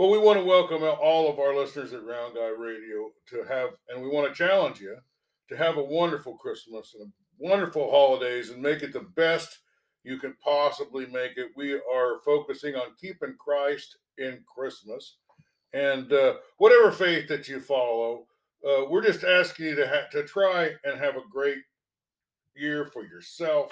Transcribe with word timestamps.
Well, 0.00 0.08
we 0.08 0.16
want 0.16 0.38
to 0.38 0.44
welcome 0.46 0.82
all 0.82 1.30
of 1.30 1.38
our 1.38 1.54
listeners 1.54 1.92
at 1.92 2.06
Round 2.06 2.34
Guy 2.34 2.48
Radio 2.58 3.10
to 3.28 3.44
have, 3.46 3.68
and 3.90 4.02
we 4.02 4.08
want 4.08 4.26
to 4.26 4.34
challenge 4.34 4.80
you 4.80 4.96
to 5.50 5.56
have 5.58 5.76
a 5.76 5.84
wonderful 5.84 6.38
Christmas 6.38 6.94
and 6.98 7.06
a 7.06 7.12
wonderful 7.38 7.90
holidays 7.90 8.48
and 8.48 8.62
make 8.62 8.82
it 8.82 8.94
the 8.94 9.06
best 9.14 9.58
you 10.02 10.16
can 10.18 10.34
possibly 10.42 11.04
make 11.04 11.32
it. 11.36 11.48
We 11.54 11.74
are 11.74 12.22
focusing 12.24 12.76
on 12.76 12.94
keeping 12.98 13.34
Christ 13.38 13.98
in 14.16 14.42
Christmas. 14.46 15.18
And 15.74 16.10
uh, 16.10 16.36
whatever 16.56 16.92
faith 16.92 17.28
that 17.28 17.46
you 17.46 17.60
follow, 17.60 18.24
uh, 18.66 18.86
we're 18.88 19.04
just 19.04 19.22
asking 19.22 19.66
you 19.66 19.74
to, 19.74 19.86
ha- 19.86 20.08
to 20.12 20.24
try 20.24 20.70
and 20.84 20.98
have 20.98 21.16
a 21.16 21.30
great 21.30 21.58
year 22.56 22.86
for 22.86 23.04
yourself, 23.04 23.70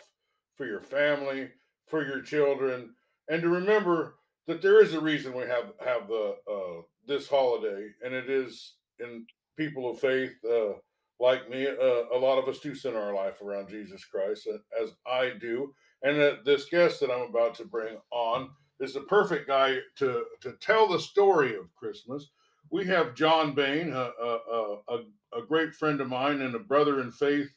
for 0.56 0.66
your 0.66 0.82
family, 0.82 1.48
for 1.86 2.04
your 2.04 2.20
children, 2.20 2.90
and 3.30 3.40
to 3.40 3.48
remember 3.48 4.17
that 4.48 4.62
there 4.62 4.82
is 4.82 4.94
a 4.94 5.00
reason 5.00 5.34
we 5.34 5.44
have 5.44 5.72
have 5.84 6.08
the 6.08 6.34
uh, 6.50 6.82
this 7.06 7.28
holiday, 7.28 7.90
and 8.04 8.14
it 8.14 8.28
is 8.28 8.74
in 8.98 9.24
people 9.56 9.90
of 9.90 10.00
faith 10.00 10.32
uh, 10.50 10.72
like 11.20 11.48
me. 11.50 11.66
Uh, 11.66 12.04
a 12.12 12.18
lot 12.18 12.38
of 12.38 12.48
us 12.48 12.58
do 12.58 12.74
center 12.74 12.98
our 12.98 13.14
life 13.14 13.40
around 13.42 13.68
Jesus 13.68 14.04
Christ, 14.04 14.48
as 14.82 14.90
I 15.06 15.34
do. 15.40 15.72
And 16.02 16.20
uh, 16.20 16.36
this 16.44 16.66
guest 16.70 17.00
that 17.00 17.10
I'm 17.10 17.28
about 17.28 17.54
to 17.56 17.64
bring 17.64 17.98
on 18.10 18.50
is 18.80 18.94
the 18.94 19.02
perfect 19.02 19.46
guy 19.46 19.76
to 19.96 20.24
to 20.40 20.52
tell 20.60 20.88
the 20.88 20.98
story 20.98 21.54
of 21.54 21.74
Christmas. 21.76 22.30
We 22.70 22.86
have 22.86 23.14
John 23.14 23.54
Bain, 23.54 23.92
a, 23.92 24.10
a, 24.22 24.76
a, 24.88 24.98
a 25.38 25.46
great 25.46 25.74
friend 25.74 26.00
of 26.00 26.08
mine 26.08 26.42
and 26.42 26.54
a 26.54 26.58
brother 26.58 27.00
in 27.00 27.10
faith 27.10 27.48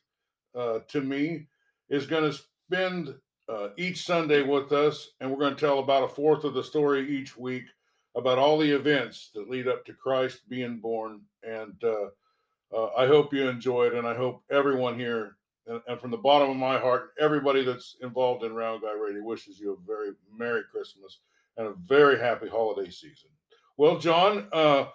uh, 0.55 0.79
to 0.89 1.01
me, 1.01 1.47
is 1.89 2.05
going 2.05 2.31
to 2.31 2.39
spend 2.67 3.13
uh, 3.51 3.69
each 3.77 4.05
Sunday 4.05 4.41
with 4.41 4.71
us, 4.71 5.11
and 5.19 5.29
we're 5.29 5.37
going 5.37 5.55
to 5.55 5.59
tell 5.59 5.79
about 5.79 6.03
a 6.03 6.07
fourth 6.07 6.43
of 6.45 6.53
the 6.53 6.63
story 6.63 7.09
each 7.09 7.37
week 7.37 7.65
about 8.15 8.37
all 8.37 8.57
the 8.57 8.71
events 8.71 9.29
that 9.33 9.49
lead 9.49 9.67
up 9.67 9.85
to 9.85 9.93
Christ 9.93 10.47
being 10.47 10.77
born. 10.77 11.21
And 11.43 11.75
uh, 11.83 12.07
uh, 12.75 12.89
I 12.97 13.07
hope 13.07 13.33
you 13.33 13.47
enjoy 13.49 13.87
it, 13.87 13.93
and 13.93 14.07
I 14.07 14.15
hope 14.15 14.43
everyone 14.49 14.97
here, 14.97 15.35
and, 15.67 15.81
and, 15.87 15.99
from 15.99 16.11
the 16.11 16.17
bottom 16.17 16.49
of 16.49 16.55
my 16.55 16.79
heart, 16.79 17.11
everybody 17.19 17.63
that's 17.63 17.97
involved 18.01 18.43
in 18.43 18.53
Round 18.53 18.81
Guy 18.81 18.93
Radio 18.93 19.23
wishes 19.23 19.59
you 19.59 19.73
a 19.73 19.85
very 19.85 20.11
Merry 20.37 20.63
Christmas 20.71 21.19
and 21.57 21.67
a 21.67 21.73
very 21.85 22.17
happy 22.17 22.47
holiday 22.47 22.89
season. 22.89 23.29
Well, 23.77 23.97
John, 23.97 24.47
uh, 24.53 24.85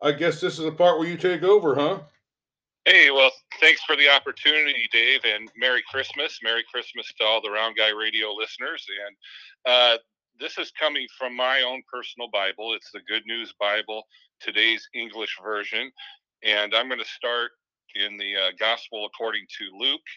I 0.00 0.12
guess 0.12 0.40
this 0.40 0.58
is 0.58 0.64
the 0.64 0.72
part 0.72 0.98
where 0.98 1.08
you 1.08 1.16
take 1.16 1.42
over, 1.42 1.74
huh? 1.74 2.00
Hey, 2.84 3.10
well, 3.10 3.30
thanks 3.64 3.82
for 3.84 3.96
the 3.96 4.10
opportunity, 4.10 4.86
Dave, 4.92 5.20
and 5.24 5.50
Merry 5.56 5.82
Christmas. 5.90 6.38
Merry 6.42 6.62
Christmas 6.70 7.10
to 7.18 7.24
all 7.24 7.40
the 7.40 7.50
Round 7.50 7.74
Guy 7.74 7.88
Radio 7.98 8.30
listeners. 8.30 8.86
And 9.06 9.16
uh, 9.64 9.96
this 10.38 10.58
is 10.58 10.70
coming 10.78 11.06
from 11.18 11.34
my 11.34 11.62
own 11.62 11.82
personal 11.90 12.28
Bible. 12.30 12.74
It's 12.74 12.90
the 12.92 13.00
Good 13.08 13.22
News 13.24 13.54
Bible, 13.58 14.02
today's 14.38 14.86
English 14.94 15.38
version. 15.42 15.90
And 16.42 16.74
I'm 16.74 16.88
going 16.88 16.98
to 16.98 17.06
start 17.06 17.52
in 17.94 18.18
the 18.18 18.36
uh, 18.36 18.50
Gospel 18.60 19.06
according 19.06 19.46
to 19.56 19.78
Luke. 19.78 20.08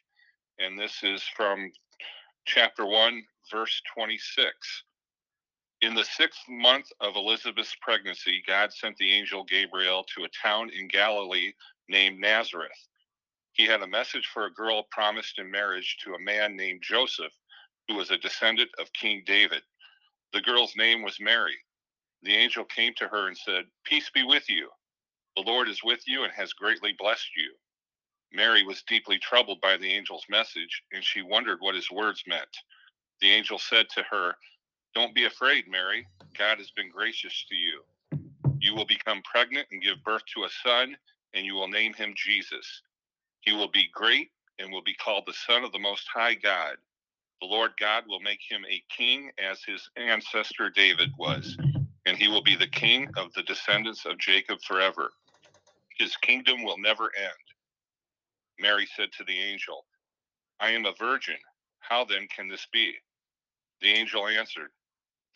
And 0.59 0.77
this 0.77 1.01
is 1.01 1.23
from 1.33 1.71
chapter 2.45 2.85
1, 2.85 3.23
verse 3.49 3.81
26. 3.95 4.49
In 5.83 5.95
the 5.95 6.03
sixth 6.03 6.41
month 6.49 6.87
of 6.99 7.15
Elizabeth's 7.15 7.77
pregnancy, 7.79 8.43
God 8.45 8.73
sent 8.73 8.97
the 8.97 9.13
angel 9.13 9.45
Gabriel 9.45 10.03
to 10.17 10.25
a 10.25 10.47
town 10.47 10.69
in 10.77 10.89
Galilee 10.89 11.53
named 11.87 12.19
Nazareth. 12.19 12.87
He 13.57 13.65
had 13.65 13.81
a 13.81 13.87
message 13.87 14.27
for 14.27 14.45
a 14.45 14.53
girl 14.53 14.83
promised 14.91 15.39
in 15.39 15.49
marriage 15.49 15.97
to 16.03 16.13
a 16.13 16.19
man 16.19 16.55
named 16.55 16.83
Joseph, 16.83 17.33
who 17.87 17.95
was 17.95 18.11
a 18.11 18.17
descendant 18.17 18.69
of 18.79 18.93
King 18.93 19.23
David. 19.25 19.63
The 20.33 20.41
girl's 20.41 20.75
name 20.75 21.01
was 21.01 21.19
Mary. 21.19 21.57
The 22.23 22.35
angel 22.35 22.65
came 22.65 22.93
to 22.97 23.07
her 23.07 23.27
and 23.27 23.37
said, 23.37 23.65
Peace 23.83 24.11
be 24.13 24.23
with 24.23 24.49
you. 24.49 24.69
The 25.35 25.43
Lord 25.43 25.69
is 25.69 25.83
with 25.83 26.01
you 26.07 26.23
and 26.23 26.33
has 26.33 26.53
greatly 26.53 26.95
blessed 26.99 27.29
you. 27.35 27.53
Mary 28.31 28.63
was 28.63 28.83
deeply 28.83 29.17
troubled 29.19 29.61
by 29.61 29.77
the 29.77 29.91
angel's 29.91 30.25
message, 30.29 30.83
and 30.91 31.03
she 31.03 31.21
wondered 31.21 31.57
what 31.61 31.75
his 31.75 31.89
words 31.91 32.23
meant. 32.27 32.57
The 33.21 33.31
angel 33.31 33.57
said 33.57 33.87
to 33.91 34.03
her, 34.11 34.35
Don't 34.93 35.15
be 35.15 35.25
afraid, 35.25 35.67
Mary. 35.67 36.07
God 36.37 36.59
has 36.59 36.71
been 36.71 36.91
gracious 36.91 37.45
to 37.49 37.55
you. 37.55 37.83
You 38.59 38.75
will 38.75 38.85
become 38.85 39.21
pregnant 39.23 39.67
and 39.71 39.81
give 39.81 40.03
birth 40.03 40.23
to 40.35 40.43
a 40.43 40.49
son, 40.63 40.97
and 41.33 41.45
you 41.45 41.55
will 41.55 41.67
name 41.69 41.93
him 41.93 42.13
Jesus. 42.15 42.83
He 43.47 43.53
will 43.53 43.69
be 43.71 43.89
great 43.93 44.31
and 44.59 44.73
will 44.73 44.83
be 44.83 44.93
called 44.93 45.23
the 45.25 45.31
Son 45.33 45.63
of 45.63 45.71
the 45.71 45.79
Most 45.79 46.05
High 46.13 46.33
God. 46.33 46.75
The 47.41 47.47
Lord 47.47 47.71
God 47.79 48.03
will 48.05 48.19
make 48.19 48.41
him 48.49 48.65
a 48.69 48.83
king 48.89 49.31
as 49.39 49.63
his 49.65 49.89
ancestor 49.95 50.69
David 50.69 51.11
was, 51.17 51.57
and 52.05 52.17
he 52.17 52.27
will 52.27 52.43
be 52.43 52.57
the 52.57 52.67
king 52.67 53.07
of 53.15 53.31
the 53.33 53.43
descendants 53.43 54.05
of 54.05 54.17
Jacob 54.19 54.59
forever. 54.67 55.11
His 55.97 56.17
kingdom 56.17 56.61
will 56.65 56.77
never 56.77 57.05
end. 57.17 57.31
Mary 58.59 58.85
said 58.97 59.13
to 59.13 59.23
the 59.23 59.39
angel, 59.39 59.85
I 60.59 60.71
am 60.71 60.85
a 60.85 60.93
virgin. 60.99 61.37
How 61.79 62.03
then 62.03 62.27
can 62.35 62.49
this 62.49 62.67
be? 62.73 62.95
The 63.81 63.91
angel 63.93 64.27
answered, 64.27 64.71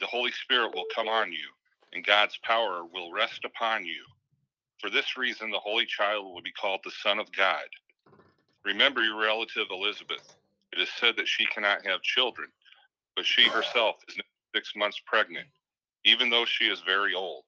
The 0.01 0.07
Holy 0.07 0.31
Spirit 0.33 0.75
will 0.75 0.85
come 0.94 1.07
on 1.07 1.31
you, 1.31 1.47
and 1.94 2.05
God's 2.05 2.38
power 2.44 2.83
will 2.85 3.13
rest 3.13 3.45
upon 3.45 3.85
you. 3.85 4.03
For 4.79 4.89
this 4.89 5.17
reason, 5.17 5.51
the 5.51 5.59
Holy 5.59 5.85
Child 5.85 6.25
will 6.25 6.41
be 6.41 6.51
called 6.53 6.81
the 6.83 6.91
Son 6.91 7.19
of 7.19 7.31
God. 7.33 7.63
Remember 8.66 9.01
your 9.03 9.19
relative 9.19 9.67
Elizabeth. 9.72 10.35
It 10.73 10.79
is 10.79 10.89
said 10.99 11.16
that 11.17 11.27
she 11.27 11.45
cannot 11.45 11.85
have 11.85 12.01
children, 12.01 12.49
but 13.16 13.25
she 13.25 13.47
herself 13.49 13.97
is 14.07 14.17
six 14.55 14.73
months 14.75 15.01
pregnant, 15.05 15.47
even 16.05 16.29
though 16.29 16.45
she 16.45 16.66
is 16.66 16.81
very 16.81 17.13
old. 17.13 17.44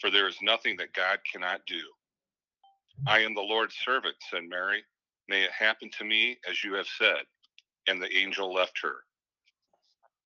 For 0.00 0.10
there 0.10 0.28
is 0.28 0.36
nothing 0.42 0.76
that 0.78 0.92
God 0.92 1.18
cannot 1.30 1.60
do. 1.66 1.80
I 3.06 3.20
am 3.20 3.34
the 3.34 3.40
Lord's 3.40 3.76
servant, 3.84 4.16
said 4.30 4.44
Mary. 4.48 4.84
May 5.28 5.42
it 5.42 5.52
happen 5.52 5.90
to 5.98 6.04
me 6.04 6.38
as 6.48 6.62
you 6.62 6.74
have 6.74 6.86
said. 6.98 7.24
And 7.86 8.00
the 8.00 8.14
angel 8.16 8.52
left 8.52 8.78
her. 8.82 8.96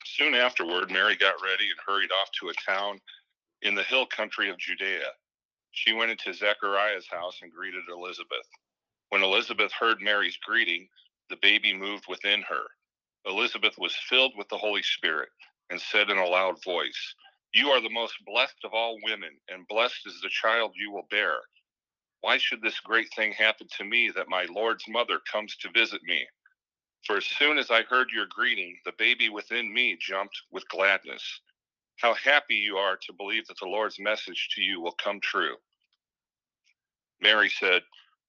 Soon 0.04 0.34
afterward, 0.34 0.90
Mary 0.90 1.16
got 1.16 1.42
ready 1.42 1.70
and 1.70 1.78
hurried 1.86 2.10
off 2.22 2.30
to 2.40 2.48
a 2.48 2.70
town 2.70 2.98
in 3.62 3.74
the 3.74 3.82
hill 3.82 4.06
country 4.06 4.50
of 4.50 4.58
Judea 4.58 5.10
she 5.72 5.92
went 5.92 6.10
into 6.10 6.32
Zechariah's 6.32 7.06
house 7.08 7.38
and 7.42 7.52
greeted 7.52 7.84
Elizabeth. 7.88 8.46
When 9.10 9.22
Elizabeth 9.22 9.72
heard 9.72 10.00
Mary's 10.00 10.36
greeting, 10.36 10.88
the 11.30 11.36
baby 11.40 11.72
moved 11.72 12.04
within 12.08 12.42
her. 12.42 12.64
Elizabeth 13.26 13.74
was 13.78 13.94
filled 14.08 14.32
with 14.36 14.48
the 14.48 14.58
Holy 14.58 14.82
Spirit 14.82 15.30
and 15.70 15.80
said 15.80 16.10
in 16.10 16.18
a 16.18 16.26
loud 16.26 16.62
voice, 16.62 17.14
You 17.52 17.68
are 17.70 17.80
the 17.80 17.90
most 17.90 18.14
blessed 18.26 18.64
of 18.64 18.74
all 18.74 18.98
women, 19.02 19.30
and 19.48 19.68
blessed 19.68 20.06
is 20.06 20.20
the 20.20 20.28
child 20.28 20.72
you 20.74 20.90
will 20.90 21.06
bear. 21.10 21.40
Why 22.20 22.38
should 22.38 22.62
this 22.62 22.80
great 22.80 23.08
thing 23.14 23.32
happen 23.32 23.68
to 23.78 23.84
me 23.84 24.10
that 24.14 24.28
my 24.28 24.44
Lord's 24.44 24.84
mother 24.88 25.20
comes 25.30 25.56
to 25.58 25.70
visit 25.70 26.02
me? 26.02 26.26
For 27.06 27.16
as 27.16 27.24
soon 27.24 27.58
as 27.58 27.70
I 27.70 27.82
heard 27.82 28.08
your 28.12 28.26
greeting, 28.26 28.78
the 28.84 28.92
baby 28.98 29.28
within 29.28 29.72
me 29.72 29.96
jumped 30.00 30.42
with 30.50 30.68
gladness. 30.68 31.40
How 31.96 32.14
happy 32.14 32.56
you 32.56 32.76
are 32.76 32.96
to 32.96 33.12
believe 33.12 33.46
that 33.46 33.58
the 33.60 33.68
Lord's 33.68 33.98
message 33.98 34.48
to 34.54 34.62
you 34.62 34.80
will 34.80 34.92
come 34.92 35.20
true. 35.20 35.56
Mary 37.20 37.48
said, 37.48 37.82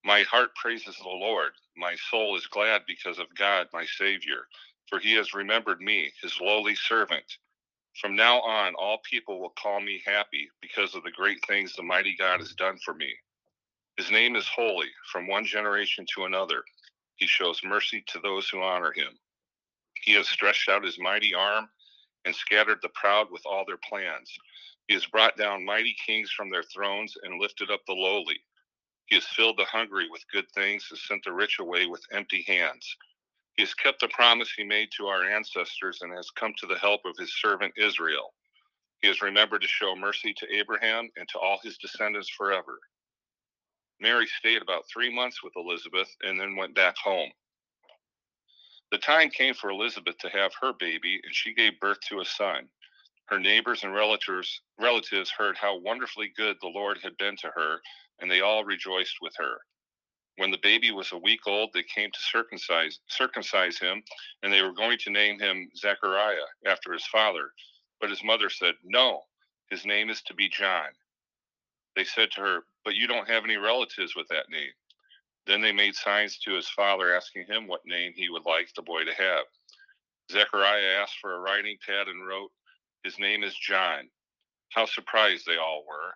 My 0.04 0.22
heart 0.22 0.54
praises 0.56 0.96
the 0.96 1.08
Lord. 1.08 1.52
My 1.76 1.96
soul 2.10 2.36
is 2.36 2.46
glad 2.46 2.82
because 2.86 3.18
of 3.18 3.34
God, 3.36 3.68
my 3.72 3.86
Savior, 3.86 4.46
for 4.88 4.98
he 4.98 5.14
has 5.14 5.34
remembered 5.34 5.80
me, 5.80 6.12
his 6.22 6.40
lowly 6.40 6.74
servant. 6.74 7.24
From 8.00 8.16
now 8.16 8.40
on, 8.40 8.74
all 8.76 8.98
people 9.10 9.40
will 9.40 9.54
call 9.62 9.80
me 9.80 10.02
happy 10.06 10.50
because 10.62 10.94
of 10.94 11.04
the 11.04 11.12
great 11.12 11.44
things 11.46 11.74
the 11.74 11.82
mighty 11.82 12.16
God 12.18 12.40
has 12.40 12.54
done 12.54 12.78
for 12.84 12.94
me. 12.94 13.12
His 13.98 14.10
name 14.10 14.36
is 14.36 14.48
holy 14.48 14.88
from 15.12 15.28
one 15.28 15.44
generation 15.44 16.06
to 16.14 16.24
another. 16.24 16.64
He 17.16 17.26
shows 17.26 17.60
mercy 17.64 18.04
to 18.08 18.20
those 18.20 18.48
who 18.48 18.62
honor 18.62 18.92
him. 18.96 19.18
He 20.04 20.14
has 20.14 20.28
stretched 20.28 20.68
out 20.68 20.84
his 20.84 20.98
mighty 20.98 21.34
arm 21.34 21.68
and 22.24 22.34
scattered 22.34 22.78
the 22.82 22.90
proud 22.90 23.28
with 23.30 23.42
all 23.46 23.64
their 23.66 23.78
plans. 23.88 24.30
He 24.88 24.94
has 24.94 25.06
brought 25.06 25.36
down 25.36 25.64
mighty 25.64 25.96
kings 26.06 26.30
from 26.32 26.50
their 26.50 26.64
thrones 26.64 27.14
and 27.22 27.40
lifted 27.40 27.70
up 27.70 27.80
the 27.86 27.94
lowly. 27.94 28.40
He 29.10 29.16
has 29.16 29.26
filled 29.26 29.58
the 29.58 29.66
hungry 29.66 30.08
with 30.10 30.24
good 30.32 30.50
things 30.52 30.86
and 30.90 30.98
sent 30.98 31.24
the 31.24 31.32
rich 31.32 31.58
away 31.60 31.86
with 31.86 32.02
empty 32.12 32.44
hands. 32.48 32.96
He 33.56 33.62
has 33.62 33.74
kept 33.74 34.00
the 34.00 34.08
promise 34.08 34.52
he 34.52 34.64
made 34.64 34.90
to 34.96 35.08
our 35.08 35.24
ancestors 35.24 35.98
and 36.02 36.12
has 36.14 36.30
come 36.30 36.54
to 36.58 36.66
the 36.66 36.78
help 36.78 37.02
of 37.04 37.16
his 37.18 37.34
servant 37.40 37.74
Israel. 37.76 38.34
He 39.02 39.08
has 39.08 39.22
remembered 39.22 39.62
to 39.62 39.68
show 39.68 39.96
mercy 39.96 40.34
to 40.34 40.54
Abraham 40.54 41.10
and 41.16 41.28
to 41.30 41.38
all 41.38 41.60
his 41.62 41.78
descendants 41.78 42.30
forever. 42.30 42.78
Mary 44.00 44.26
stayed 44.26 44.62
about 44.62 44.84
three 44.92 45.14
months 45.14 45.42
with 45.42 45.54
Elizabeth 45.56 46.08
and 46.22 46.40
then 46.40 46.56
went 46.56 46.74
back 46.74 46.96
home. 46.98 47.30
The 48.92 48.98
time 48.98 49.30
came 49.30 49.54
for 49.54 49.70
Elizabeth 49.70 50.18
to 50.18 50.30
have 50.30 50.52
her 50.60 50.72
baby, 50.72 51.20
and 51.24 51.34
she 51.34 51.54
gave 51.54 51.80
birth 51.80 51.98
to 52.08 52.20
a 52.20 52.24
son. 52.24 52.68
Her 53.26 53.38
neighbors 53.40 53.84
and 53.84 53.94
relatives, 53.94 54.62
relatives 54.80 55.30
heard 55.30 55.56
how 55.58 55.78
wonderfully 55.78 56.32
good 56.36 56.56
the 56.60 56.68
Lord 56.68 56.98
had 57.02 57.16
been 57.18 57.36
to 57.38 57.48
her, 57.54 57.80
and 58.20 58.30
they 58.30 58.40
all 58.40 58.64
rejoiced 58.64 59.16
with 59.20 59.34
her. 59.36 59.58
When 60.36 60.50
the 60.50 60.58
baby 60.62 60.90
was 60.90 61.12
a 61.12 61.18
week 61.18 61.46
old, 61.46 61.70
they 61.72 61.82
came 61.82 62.10
to 62.10 62.22
circumcise, 62.22 63.00
circumcise 63.08 63.78
him, 63.78 64.02
and 64.42 64.52
they 64.52 64.62
were 64.62 64.72
going 64.72 64.98
to 64.98 65.10
name 65.10 65.38
him 65.38 65.70
Zechariah 65.76 66.46
after 66.66 66.92
his 66.92 67.06
father. 67.06 67.52
But 68.00 68.10
his 68.10 68.24
mother 68.24 68.48
said, 68.48 68.74
No, 68.84 69.22
his 69.70 69.84
name 69.84 70.08
is 70.08 70.22
to 70.22 70.34
be 70.34 70.48
John. 70.48 70.88
They 71.94 72.04
said 72.04 72.30
to 72.32 72.40
her, 72.40 72.60
But 72.84 72.94
you 72.94 73.06
don't 73.06 73.28
have 73.28 73.44
any 73.44 73.56
relatives 73.56 74.16
with 74.16 74.28
that 74.28 74.48
name. 74.48 74.72
Then 75.46 75.60
they 75.60 75.72
made 75.72 75.94
signs 75.94 76.38
to 76.38 76.54
his 76.54 76.68
father, 76.68 77.14
asking 77.14 77.46
him 77.46 77.66
what 77.66 77.84
name 77.84 78.12
he 78.14 78.30
would 78.30 78.46
like 78.46 78.72
the 78.74 78.82
boy 78.82 79.04
to 79.04 79.14
have. 79.14 79.44
Zechariah 80.30 81.00
asked 81.02 81.18
for 81.20 81.34
a 81.34 81.40
writing 81.40 81.76
pad 81.86 82.08
and 82.08 82.26
wrote, 82.26 82.50
His 83.04 83.18
name 83.18 83.42
is 83.42 83.54
John. 83.56 84.08
How 84.70 84.86
surprised 84.86 85.44
they 85.46 85.56
all 85.56 85.84
were. 85.86 86.14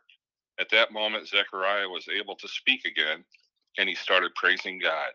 At 0.61 0.71
that 0.71 0.93
moment, 0.93 1.29
Zechariah 1.29 1.89
was 1.89 2.07
able 2.09 2.37
to 2.37 2.49
speak 2.49 2.85
again, 2.87 3.25
and 3.79 3.89
he 3.89 3.95
started 3.95 4.35
praising 4.37 4.79
God. 4.81 5.11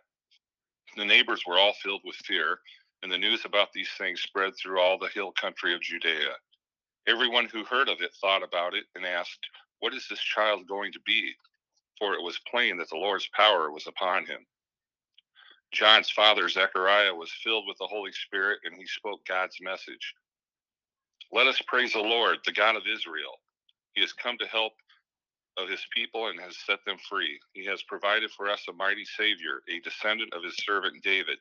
The 0.97 1.05
neighbors 1.05 1.43
were 1.47 1.59
all 1.59 1.73
filled 1.83 2.01
with 2.05 2.15
fear, 2.17 2.59
and 3.03 3.11
the 3.11 3.17
news 3.17 3.45
about 3.45 3.73
these 3.73 3.89
things 3.97 4.21
spread 4.21 4.53
through 4.57 4.79
all 4.81 4.97
the 4.99 5.09
hill 5.09 5.31
country 5.39 5.73
of 5.73 5.81
Judea. 5.81 6.31
Everyone 7.07 7.47
who 7.47 7.65
heard 7.65 7.89
of 7.89 8.01
it 8.01 8.11
thought 8.21 8.43
about 8.43 8.75
it 8.75 8.85
and 8.95 9.05
asked, 9.05 9.47
What 9.81 9.93
is 9.93 10.07
this 10.09 10.19
child 10.21 10.67
going 10.67 10.93
to 10.93 11.01
be? 11.05 11.33
For 11.99 12.13
it 12.15 12.23
was 12.23 12.39
plain 12.51 12.77
that 12.77 12.89
the 12.89 12.97
Lord's 12.97 13.29
power 13.35 13.71
was 13.71 13.87
upon 13.87 14.25
him. 14.25 14.45
John's 15.73 16.09
father, 16.11 16.49
Zechariah, 16.49 17.13
was 17.15 17.31
filled 17.43 17.65
with 17.67 17.77
the 17.79 17.87
Holy 17.87 18.11
Spirit, 18.13 18.59
and 18.65 18.75
he 18.77 18.85
spoke 18.87 19.25
God's 19.27 19.57
message. 19.61 20.15
Let 21.31 21.47
us 21.47 21.61
praise 21.67 21.93
the 21.93 21.99
Lord, 21.99 22.39
the 22.45 22.53
God 22.53 22.75
of 22.77 22.83
Israel. 22.91 23.33
He 23.95 24.01
has 24.01 24.13
come 24.13 24.37
to 24.39 24.47
help 24.47 24.73
of 25.59 25.69
his 25.69 25.85
people 25.95 26.27
and 26.27 26.39
has 26.39 26.57
set 26.65 26.79
them 26.85 26.97
free. 27.09 27.39
He 27.53 27.65
has 27.65 27.83
provided 27.83 28.31
for 28.31 28.49
us 28.49 28.65
a 28.69 28.73
mighty 28.73 29.05
Savior, 29.05 29.61
a 29.69 29.79
descendant 29.81 30.33
of 30.33 30.43
his 30.43 30.55
servant 30.57 31.03
David. 31.03 31.37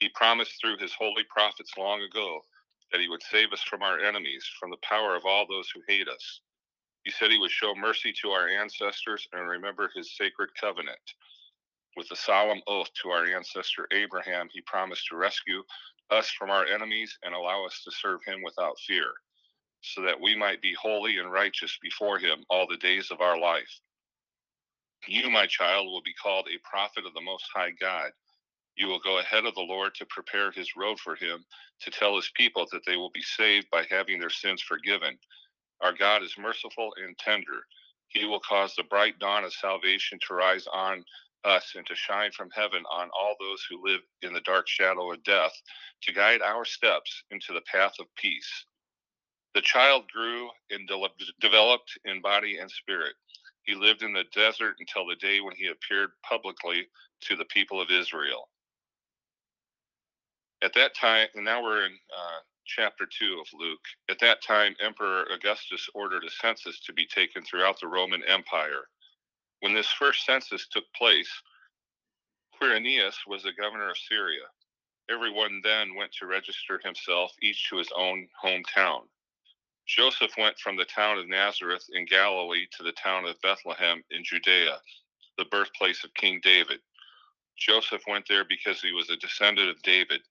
He 0.00 0.10
promised 0.10 0.60
through 0.60 0.78
his 0.78 0.92
holy 0.94 1.24
prophets 1.24 1.72
long 1.78 2.02
ago 2.02 2.40
that 2.92 3.00
he 3.00 3.08
would 3.08 3.22
save 3.22 3.52
us 3.52 3.62
from 3.62 3.82
our 3.82 3.98
enemies, 4.00 4.48
from 4.58 4.70
the 4.70 4.76
power 4.82 5.16
of 5.16 5.24
all 5.24 5.46
those 5.48 5.70
who 5.70 5.80
hate 5.88 6.08
us. 6.08 6.40
He 7.04 7.10
said 7.10 7.30
he 7.30 7.38
would 7.38 7.50
show 7.50 7.74
mercy 7.74 8.12
to 8.20 8.30
our 8.30 8.48
ancestors 8.48 9.26
and 9.32 9.48
remember 9.48 9.90
his 9.94 10.16
sacred 10.16 10.50
covenant. 10.60 11.00
With 11.96 12.10
a 12.10 12.16
solemn 12.16 12.62
oath 12.66 12.90
to 13.02 13.10
our 13.10 13.24
ancestor 13.24 13.88
Abraham, 13.92 14.48
he 14.52 14.60
promised 14.62 15.06
to 15.08 15.16
rescue 15.16 15.62
us 16.10 16.30
from 16.30 16.50
our 16.50 16.66
enemies 16.66 17.18
and 17.22 17.34
allow 17.34 17.64
us 17.64 17.82
to 17.84 17.90
serve 17.90 18.20
him 18.26 18.42
without 18.42 18.78
fear, 18.86 19.06
so 19.82 20.02
that 20.02 20.20
we 20.20 20.36
might 20.36 20.62
be 20.62 20.74
holy 20.80 21.18
and 21.18 21.32
righteous 21.32 21.78
before 21.82 22.18
him 22.18 22.44
all 22.50 22.66
the 22.68 22.76
days 22.78 23.10
of 23.10 23.20
our 23.20 23.38
life. 23.38 23.80
You, 25.08 25.30
my 25.30 25.46
child, 25.46 25.86
will 25.86 26.02
be 26.02 26.14
called 26.14 26.48
a 26.48 26.68
prophet 26.68 27.06
of 27.06 27.14
the 27.14 27.22
Most 27.22 27.46
High 27.54 27.72
God. 27.80 28.10
You 28.76 28.88
will 28.88 29.00
go 29.00 29.18
ahead 29.20 29.46
of 29.46 29.54
the 29.54 29.62
Lord 29.62 29.94
to 29.96 30.06
prepare 30.06 30.52
his 30.52 30.76
road 30.76 31.00
for 31.00 31.16
him, 31.16 31.44
to 31.82 31.90
tell 31.90 32.16
his 32.16 32.30
people 32.36 32.66
that 32.72 32.82
they 32.86 32.96
will 32.96 33.10
be 33.12 33.22
saved 33.22 33.68
by 33.72 33.84
having 33.90 34.20
their 34.20 34.30
sins 34.30 34.62
forgiven. 34.62 35.18
Our 35.82 35.94
God 35.94 36.24
is 36.24 36.34
merciful 36.38 36.92
and 37.04 37.18
tender. 37.18 37.66
He 38.08 38.26
will 38.26 38.40
cause 38.40 38.74
the 38.76 38.84
bright 38.84 39.20
dawn 39.20 39.44
of 39.44 39.54
salvation 39.54 40.18
to 40.28 40.34
rise 40.34 40.66
on 40.72 41.04
us 41.44 41.74
and 41.76 41.86
to 41.86 41.96
shine 41.96 42.32
from 42.32 42.50
heaven 42.54 42.84
on 42.92 43.10
all 43.18 43.36
those 43.40 43.64
who 43.70 43.84
live 43.86 44.02
in 44.22 44.34
the 44.34 44.42
dark 44.42 44.68
shadow 44.68 45.12
of 45.12 45.24
death, 45.24 45.54
to 46.02 46.14
guide 46.14 46.42
our 46.42 46.66
steps 46.66 47.24
into 47.30 47.54
the 47.54 47.62
path 47.72 47.94
of 48.00 48.08
peace. 48.16 48.66
The 49.54 49.62
child 49.62 50.04
grew 50.12 50.50
and 50.70 50.86
de- 50.88 51.08
developed 51.40 51.98
in 52.04 52.20
body 52.22 52.58
and 52.58 52.70
spirit. 52.70 53.14
He 53.64 53.74
lived 53.74 54.02
in 54.02 54.12
the 54.12 54.24
desert 54.34 54.76
until 54.80 55.06
the 55.06 55.16
day 55.16 55.40
when 55.40 55.56
he 55.56 55.68
appeared 55.68 56.10
publicly 56.22 56.88
to 57.22 57.36
the 57.36 57.46
people 57.46 57.80
of 57.80 57.90
Israel. 57.90 58.48
At 60.62 60.74
that 60.74 60.94
time, 60.96 61.28
and 61.36 61.44
now 61.44 61.62
we're 61.62 61.86
in 61.86 61.92
uh, 61.92 62.40
chapter 62.66 63.06
2 63.06 63.40
of 63.40 63.46
Luke. 63.60 63.80
At 64.10 64.18
that 64.20 64.42
time, 64.42 64.74
Emperor 64.80 65.24
Augustus 65.32 65.88
ordered 65.94 66.24
a 66.24 66.30
census 66.30 66.80
to 66.80 66.92
be 66.92 67.06
taken 67.06 67.44
throughout 67.44 67.80
the 67.80 67.88
Roman 67.88 68.22
Empire. 68.24 68.88
When 69.60 69.74
this 69.74 69.88
first 69.92 70.26
census 70.26 70.68
took 70.68 70.84
place, 70.96 71.30
Quirinius 72.60 73.16
was 73.26 73.42
the 73.44 73.52
governor 73.60 73.90
of 73.90 73.98
Syria. 73.98 74.44
Everyone 75.10 75.60
then 75.64 75.94
went 75.96 76.12
to 76.20 76.26
register 76.26 76.80
himself, 76.84 77.32
each 77.42 77.68
to 77.70 77.78
his 77.78 77.90
own 77.96 78.28
hometown. 78.44 79.02
Joseph 79.96 80.32
went 80.38 80.58
from 80.58 80.76
the 80.76 80.84
town 80.84 81.18
of 81.18 81.28
Nazareth 81.28 81.84
in 81.94 82.06
Galilee 82.06 82.66
to 82.76 82.84
the 82.84 82.92
town 82.92 83.26
of 83.26 83.40
Bethlehem 83.42 84.04
in 84.10 84.24
Judea, 84.24 84.78
the 85.38 85.46
birthplace 85.46 86.04
of 86.04 86.14
King 86.14 86.40
David. 86.44 86.80
Joseph 87.58 88.02
went 88.08 88.26
there 88.28 88.44
because 88.48 88.80
he 88.80 88.92
was 88.92 89.10
a 89.10 89.16
descendant 89.16 89.70
of 89.70 89.82
David. 89.82 90.22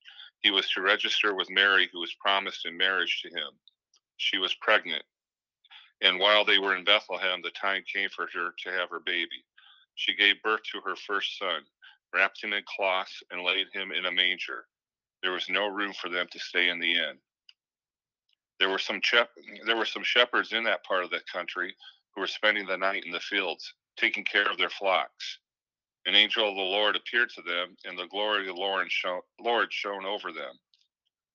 He 0.41 0.51
was 0.51 0.69
to 0.71 0.81
register 0.81 1.35
with 1.35 1.49
Mary, 1.49 1.89
who 1.93 1.99
was 1.99 2.15
promised 2.21 2.65
in 2.65 2.77
marriage 2.77 3.21
to 3.23 3.29
him. 3.29 3.51
She 4.17 4.37
was 4.37 4.55
pregnant 4.55 5.03
and 6.01 6.19
while 6.19 6.45
they 6.45 6.59
were 6.59 6.75
in 6.75 6.83
Bethlehem, 6.83 7.41
the 7.41 7.51
time 7.51 7.83
came 7.91 8.09
for 8.09 8.27
her 8.33 8.53
to 8.63 8.71
have 8.71 8.89
her 8.89 9.01
baby. 9.01 9.45
She 9.95 10.15
gave 10.15 10.41
birth 10.43 10.61
to 10.71 10.81
her 10.81 10.95
first 10.95 11.37
son, 11.37 11.63
wrapped 12.13 12.43
him 12.43 12.53
in 12.53 12.63
cloths, 12.65 13.21
and 13.31 13.43
laid 13.43 13.67
him 13.73 13.91
in 13.91 14.05
a 14.05 14.11
manger. 14.11 14.65
There 15.21 15.33
was 15.33 15.49
no 15.49 15.67
room 15.67 15.93
for 15.93 16.09
them 16.09 16.27
to 16.31 16.39
stay 16.39 16.69
in 16.69 16.79
the 16.79 16.93
inn. 16.93 17.17
There 18.59 18.69
were 18.69 18.79
some 18.79 19.01
there 19.65 19.77
were 19.77 19.85
some 19.85 20.03
shepherds 20.03 20.53
in 20.53 20.63
that 20.65 20.83
part 20.85 21.03
of 21.03 21.11
the 21.11 21.21
country 21.31 21.75
who 22.15 22.21
were 22.21 22.27
spending 22.27 22.65
the 22.67 22.77
night 22.77 23.05
in 23.05 23.11
the 23.11 23.19
fields, 23.19 23.73
taking 23.97 24.25
care 24.25 24.49
of 24.49 24.57
their 24.57 24.69
flocks. 24.69 25.39
An 26.05 26.15
angel 26.15 26.49
of 26.49 26.55
the 26.55 26.61
Lord 26.61 26.95
appeared 26.95 27.29
to 27.31 27.41
them, 27.43 27.77
and 27.85 27.97
the 27.97 28.07
glory 28.07 28.49
of 28.49 28.55
the 28.55 29.21
Lord 29.39 29.71
shone 29.73 30.05
over 30.05 30.31
them. 30.33 30.59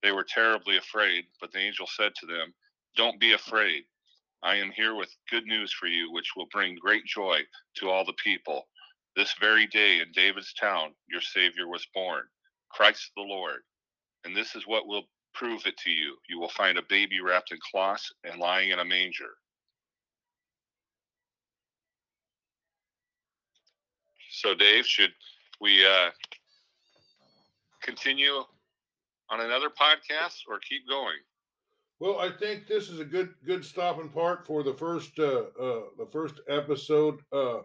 They 0.02 0.12
were 0.12 0.24
terribly 0.24 0.76
afraid, 0.78 1.26
but 1.40 1.52
the 1.52 1.60
angel 1.60 1.86
said 1.86 2.14
to 2.16 2.26
them, 2.26 2.54
"Don't 2.96 3.20
be 3.20 3.32
afraid. 3.32 3.84
I 4.42 4.56
am 4.56 4.72
here 4.72 4.94
with 4.94 5.16
good 5.30 5.46
news 5.46 5.72
for 5.72 5.86
you, 5.88 6.12
which 6.12 6.36
will 6.36 6.46
bring 6.46 6.76
great 6.76 7.06
joy 7.06 7.40
to 7.76 7.90
all 7.90 8.04
the 8.04 8.14
people. 8.14 8.68
This 9.16 9.34
very 9.34 9.66
day 9.66 10.00
in 10.00 10.12
David's 10.12 10.54
town, 10.54 10.94
your 11.08 11.22
Savior 11.22 11.68
was 11.68 11.86
born, 11.94 12.24
Christ 12.70 13.12
the 13.16 13.22
Lord. 13.22 13.62
And 14.24 14.36
this 14.36 14.54
is 14.56 14.66
what 14.66 14.86
will 14.86 15.08
prove 15.34 15.66
it 15.66 15.76
to 15.78 15.90
you. 15.90 16.16
You 16.28 16.38
will 16.38 16.48
find 16.48 16.78
a 16.78 16.82
baby 16.82 17.20
wrapped 17.20 17.52
in 17.52 17.58
cloths 17.70 18.12
and 18.24 18.40
lying 18.40 18.70
in 18.70 18.78
a 18.78 18.84
manger. 18.84 19.30
So, 24.30 24.54
Dave, 24.54 24.86
should 24.86 25.12
we 25.60 25.84
uh, 25.86 26.10
continue 27.82 28.42
on 29.30 29.40
another 29.40 29.68
podcast 29.68 30.40
or 30.48 30.58
keep 30.58 30.88
going? 30.88 31.18
Well, 32.00 32.18
I 32.18 32.30
think 32.30 32.66
this 32.66 32.88
is 32.88 32.98
a 32.98 33.04
good 33.04 33.34
good 33.46 33.64
stopping 33.64 34.08
part 34.08 34.44
for 34.44 34.62
the 34.62 34.74
first 34.74 35.18
uh, 35.18 35.44
uh, 35.58 35.82
the 35.96 36.08
first 36.10 36.40
episode. 36.48 37.20
Uh, 37.32 37.62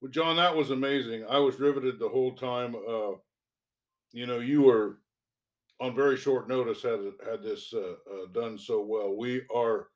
well, 0.00 0.10
John, 0.10 0.36
that 0.36 0.54
was 0.54 0.70
amazing. 0.70 1.24
I 1.28 1.38
was 1.38 1.58
riveted 1.58 1.98
the 1.98 2.08
whole 2.08 2.34
time. 2.34 2.76
Uh, 2.76 3.12
you 4.12 4.26
know, 4.26 4.38
you 4.38 4.62
were 4.62 4.98
on 5.80 5.94
very 5.94 6.16
short 6.16 6.48
notice 6.48 6.82
had 6.82 7.00
had 7.24 7.42
this 7.42 7.72
uh, 7.72 7.92
uh, 8.10 8.26
done 8.32 8.58
so 8.58 8.82
well. 8.82 9.16
We 9.16 9.42
are 9.54 9.88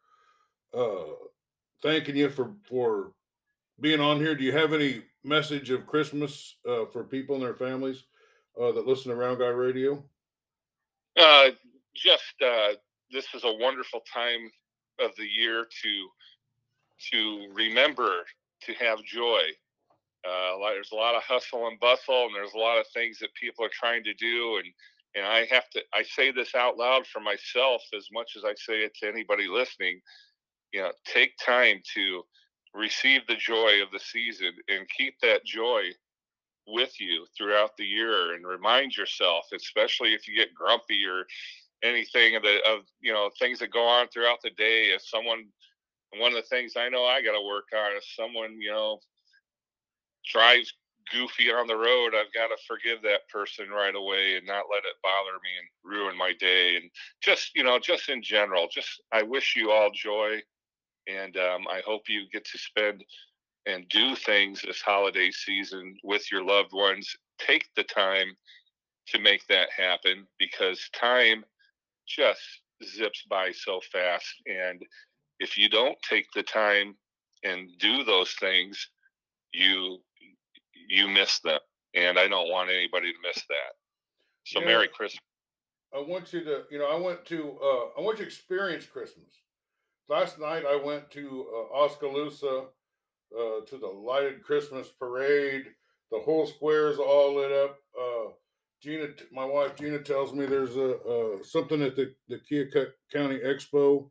uh, 0.75 1.15
thanking 1.83 2.17
you 2.17 2.29
for 2.31 2.55
for 2.69 3.13
being 3.81 4.01
on 4.01 4.19
here. 4.19 4.35
Do 4.35 4.45
you 4.45 4.53
have 4.53 4.73
any 4.73 5.03
message 5.25 5.71
of 5.71 5.87
Christmas 5.87 6.57
uh, 6.69 6.87
for 6.93 7.05
people 7.05 7.37
and 7.37 7.45
their 7.45 7.55
families 7.55 8.05
uh, 8.61 8.73
that 8.73 8.87
listen 8.87 9.11
to 9.11 9.17
Round 9.17 9.39
Guy 9.39 9.47
Radio? 9.47 10.05
Uh, 11.17 11.51
just 11.95 12.35
this 13.11 13.27
is 13.35 13.45
a 13.45 13.57
wonderful 13.61 14.01
time 14.13 14.51
of 15.01 15.11
the 15.17 15.27
year 15.27 15.67
to 15.83 16.09
to 17.11 17.53
remember 17.53 18.25
to 18.63 18.73
have 18.75 19.03
joy. 19.03 19.41
There's 20.25 20.93
a 20.93 20.97
lot 20.97 21.15
of 21.15 21.23
hustle 21.23 21.69
and 21.69 21.79
bustle, 21.79 22.27
and 22.27 22.35
there's 22.35 22.55
a 22.55 22.59
lot 22.59 22.79
of 22.79 22.87
things 22.89 23.19
that 23.19 23.35
people 23.35 23.65
are 23.65 23.71
trying 23.73 24.03
to 24.05 24.15
do, 24.15 24.57
and 24.57 24.67
and 25.15 25.27
I 25.27 25.47
have 25.51 25.69
to 25.71 25.81
I 25.95 26.03
say 26.03 26.31
this 26.33 26.55
out 26.55 26.77
loud 26.77 27.07
for 27.07 27.21
myself 27.21 27.83
as 27.97 28.07
much 28.13 28.33
as 28.37 28.45
I 28.45 28.55
say 28.57 28.83
it 28.85 28.95
to 28.97 29.09
anybody 29.09 29.47
listening. 29.49 30.01
You 30.73 30.83
know, 30.83 30.93
take 31.05 31.33
time 31.45 31.81
to 31.95 32.23
receive 32.75 33.23
the 33.27 33.37
joy 33.37 33.83
of 33.83 33.91
the 33.93 34.01
season 34.01 34.53
and 34.69 34.89
keep 34.97 35.15
that 35.21 35.45
joy 35.45 35.91
with 36.67 36.99
you 37.01 37.27
throughout 37.37 37.77
the 37.77 37.85
year 37.85 38.35
and 38.35 38.47
remind 38.47 38.97
yourself, 38.97 39.47
especially 39.55 40.15
if 40.15 40.27
you 40.27 40.37
get 40.37 40.55
grumpy 40.55 41.05
or 41.07 41.27
anything 41.83 42.37
of 42.37 42.43
the 42.43 42.59
of 42.67 42.81
you 43.01 43.13
know 43.13 43.31
things 43.39 43.59
that 43.59 43.73
go 43.73 43.85
on 43.85 44.09
throughout 44.09 44.39
the 44.43 44.51
day. 44.51 44.93
If 44.95 45.03
someone, 45.03 45.45
one 46.17 46.33
of 46.33 46.37
the 46.37 46.49
things 46.49 46.75
I 46.77 46.89
know 46.89 47.05
I 47.05 47.23
got 47.23 47.33
to 47.33 47.47
work 47.47 47.67
on 47.75 47.97
if 47.97 48.05
someone 48.17 48.61
you 48.61 48.71
know 48.71 48.99
drives 50.31 50.73
goofy 51.11 51.51
on 51.51 51.67
the 51.67 51.77
road, 51.77 52.15
I've 52.15 52.33
got 52.33 52.49
to 52.49 52.57
forgive 52.67 53.03
that 53.03 53.29
person 53.29 53.71
right 53.71 53.95
away 53.95 54.37
and 54.37 54.47
not 54.47 54.67
let 54.71 54.85
it 54.85 55.01
bother 55.03 55.39
me 55.43 55.51
and 55.59 55.69
ruin 55.93 56.17
my 56.17 56.33
day. 56.39 56.77
And 56.77 56.91
just 57.23 57.51
you 57.55 57.65
know, 57.65 57.79
just 57.79 58.09
in 58.09 58.23
general, 58.23 58.69
just 58.71 59.03
I 59.13 59.23
wish 59.23 59.55
you 59.57 59.71
all 59.71 59.91
joy, 59.95 60.41
and 61.07 61.37
um, 61.37 61.67
I 61.71 61.81
hope 61.85 62.03
you 62.09 62.25
get 62.33 62.45
to 62.45 62.59
spend 62.59 63.05
and 63.67 63.89
do 63.89 64.17
things 64.17 64.63
this 64.63 64.83
holiday 64.83 65.31
season 65.31 65.97
with 66.03 66.31
your 66.31 66.45
loved 66.45 66.73
ones. 66.73 67.15
Take 67.39 67.69
the 67.77 67.85
time 67.85 68.37
to 69.09 69.19
make 69.19 69.47
that 69.49 69.69
happen 69.77 70.27
because 70.39 70.89
time 70.93 71.45
just 72.07 72.41
zips 72.85 73.25
by 73.29 73.53
so 73.53 73.81
fast. 73.93 74.27
And 74.47 74.83
if 75.41 75.57
you 75.57 75.69
don't 75.69 75.99
take 76.09 76.27
the 76.35 76.43
time 76.43 76.97
and 77.45 77.69
do 77.79 78.05
those 78.05 78.35
things, 78.41 78.89
you 79.53 79.99
you 80.89 81.09
miss 81.09 81.41
them, 81.41 81.61
and 81.95 82.19
I 82.19 82.29
don't 82.29 82.51
want 82.51 82.71
anybody 82.71 83.13
to 83.13 83.19
miss 83.27 83.43
that. 83.49 83.73
So 84.45 84.61
Yeah. 84.61 84.67
Merry 84.67 84.89
Christmas. 84.89 85.21
I 85.95 86.01
want 86.01 86.33
you 86.33 86.43
to, 86.45 86.65
you 86.71 86.79
know, 86.79 86.87
I 86.87 86.97
went 86.97 87.25
to, 87.27 87.59
uh, 87.63 87.99
I 87.99 88.01
want 88.01 88.19
you 88.19 88.25
to 88.25 88.29
experience 88.29 88.87
Christmas. 88.87 89.43
Last 90.09 90.39
night 90.39 90.65
I 90.67 90.77
went 90.77 91.11
to 91.13 91.47
uh, 91.53 91.75
Oskaloosa 91.75 92.67
uh, 93.39 93.61
to 93.67 93.79
the 93.79 93.87
lighted 93.87 94.43
Christmas 94.43 94.89
parade. 94.89 95.67
The 96.11 96.19
whole 96.19 96.47
square 96.47 96.91
is 96.91 96.99
all 96.99 97.35
lit 97.37 97.53
up. 97.53 97.79
Uh, 97.99 98.33
Gina, 98.83 99.09
my 99.31 99.45
wife 99.45 99.77
Gina, 99.77 99.99
tells 100.01 100.33
me 100.35 100.45
there's 100.45 100.77
a 100.77 100.97
uh, 100.99 101.43
something 101.43 101.81
at 101.83 101.95
the 101.95 102.15
the 102.29 102.41
Keokuk 102.51 102.89
County 103.13 103.39
Expo 103.39 104.11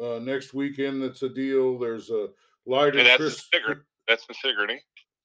uh, 0.00 0.18
next 0.18 0.52
weekend. 0.52 1.02
That's 1.02 1.22
a 1.22 1.28
deal. 1.28 1.78
There's 1.78 2.10
a 2.10 2.28
lighted 2.66 3.00
And 3.00 3.08
that's 3.08 3.16
Chris- 3.16 3.48
in 3.52 3.60
Sigourney. 3.60 3.80
That's 4.06 4.26
Sigourney. 4.42 4.80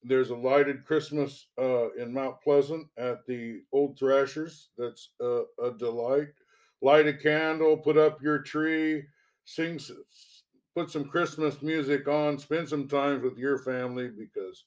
There's 0.07 0.29
a 0.29 0.35
lighted 0.35 0.85
Christmas 0.85 1.47
uh, 1.59 1.91
in 1.93 2.13
Mount 2.13 2.39
Pleasant 2.41 2.87
at 2.97 3.25
the 3.25 3.61
Old 3.71 3.97
Threshers. 3.97 4.69
That's 4.77 5.09
uh, 5.19 5.41
a 5.61 5.71
delight. 5.77 6.27
Light 6.81 7.07
a 7.07 7.13
candle, 7.13 7.75
put 7.75 7.97
up 7.97 8.21
your 8.21 8.39
tree, 8.39 9.03
sing, 9.45 9.79
put 10.75 10.91
some 10.91 11.05
Christmas 11.05 11.63
music 11.63 12.07
on, 12.07 12.37
spend 12.37 12.69
some 12.69 12.87
time 12.87 13.23
with 13.23 13.37
your 13.37 13.57
family 13.57 14.09
because 14.09 14.65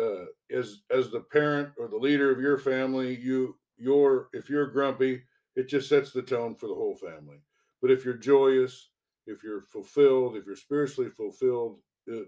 uh, 0.00 0.26
as 0.56 0.82
as 0.90 1.10
the 1.10 1.20
parent 1.20 1.70
or 1.76 1.88
the 1.88 1.96
leader 1.96 2.30
of 2.30 2.40
your 2.40 2.58
family, 2.58 3.16
you 3.16 3.56
you're 3.76 4.28
if 4.32 4.48
you're 4.48 4.66
grumpy, 4.66 5.22
it 5.56 5.68
just 5.68 5.88
sets 5.88 6.12
the 6.12 6.22
tone 6.22 6.54
for 6.54 6.68
the 6.68 6.74
whole 6.74 6.96
family. 6.96 7.38
But 7.80 7.90
if 7.90 8.04
you're 8.04 8.14
joyous, 8.14 8.90
if 9.26 9.42
you're 9.42 9.62
fulfilled, 9.62 10.36
if 10.36 10.46
you're 10.46 10.54
spiritually 10.54 11.10
fulfilled, 11.10 11.78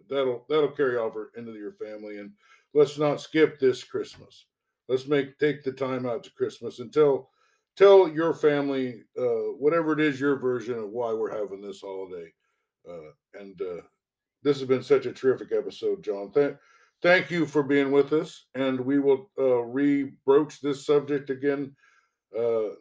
that'll 0.09 0.45
that'll 0.49 0.71
carry 0.71 0.97
over 0.97 1.33
into 1.37 1.53
your 1.55 1.73
family. 1.73 2.19
And 2.19 2.33
let's 2.73 2.99
not 2.99 3.21
skip 3.21 3.59
this 3.59 3.85
Christmas. 3.85 4.47
Let's 4.89 5.07
make 5.07 5.39
take 5.39 5.63
the 5.65 5.73
time 5.73 6.07
out 6.07 6.25
to 6.25 6.33
Christmas 6.33 6.79
and 6.79 6.93
tell 6.93 7.31
tell 7.77 8.09
your 8.09 8.35
family 8.35 9.03
uh, 9.19 9.53
whatever 9.59 9.93
it 9.93 10.01
is 10.01 10.21
your 10.21 10.39
version 10.39 10.79
of 10.79 10.91
why 10.91 11.13
we're 11.13 11.37
having 11.37 11.61
this 11.61 11.81
holiday. 11.81 12.33
Uh, 12.89 13.11
and 13.41 13.61
uh, 13.63 13.83
this 14.43 14.59
has 14.59 14.69
been 14.69 14.83
such 14.83 15.07
a 15.07 15.13
terrific 15.13 15.53
episode, 15.53 16.05
John. 16.05 16.31
Thank 16.33 16.57
thank 17.03 17.31
you 17.31 17.47
for 17.47 17.63
being 17.63 17.91
with 17.91 18.13
us, 18.13 18.47
and 18.55 18.79
we 18.81 18.99
will 18.99 19.31
uh, 19.39 19.63
re-broach 19.63 20.61
this 20.61 20.87
subject 20.87 21.31
again 21.31 21.75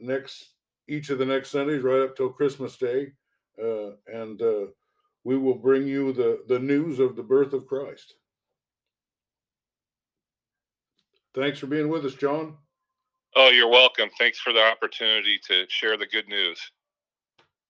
next 0.02 0.54
each 0.88 1.10
of 1.10 1.18
the 1.18 1.26
next 1.26 1.52
Sundays, 1.52 1.84
right 1.84 2.02
up 2.02 2.16
till 2.16 2.30
Christmas 2.30 2.78
Day, 2.78 3.14
uh, 3.62 3.92
and 4.08 4.42
uh, 4.42 4.66
we 5.24 5.38
will 5.38 5.56
bring 5.56 5.88
you 5.88 6.14
the 6.14 6.44
the 6.48 6.60
news 6.60 7.00
of 7.00 7.16
the 7.16 7.24
birth 7.24 7.54
of 7.54 7.68
Christ. 7.68 8.16
Thanks 11.36 11.60
for 11.60 11.68
being 11.68 11.90
with 11.90 12.06
us, 12.06 12.14
John. 12.14 12.58
Oh, 13.36 13.50
you're 13.50 13.70
welcome. 13.70 14.10
Thanks 14.20 14.40
for 14.40 14.54
the 14.54 14.64
opportunity 14.64 15.40
to 15.48 15.66
share 15.68 15.98
the 15.98 16.06
good 16.06 16.28
news. 16.28 16.60